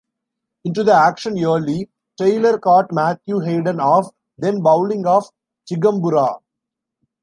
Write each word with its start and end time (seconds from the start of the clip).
Into 0.63 0.83
the 0.83 0.95
action 0.95 1.37
early, 1.45 1.87
Taylor 2.17 2.57
caught 2.57 2.91
Matthew 2.91 3.37
Hayden 3.41 3.79
off 3.79 4.11
then 4.35 4.61
bowling 4.63 5.05
of 5.05 5.29
Chigumbura. 5.71 6.39